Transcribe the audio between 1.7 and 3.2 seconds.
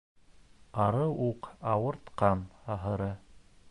ауыртҡан, ахыры.